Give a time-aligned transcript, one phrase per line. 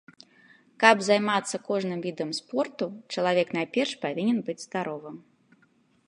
[0.83, 2.85] Каб займацца кожным відам спорту,
[3.17, 5.15] чалавек найперш павінен быць здаровым.